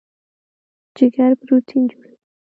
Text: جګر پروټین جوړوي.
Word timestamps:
جګر 0.95 1.31
پروټین 1.39 1.83
جوړوي. 1.91 2.13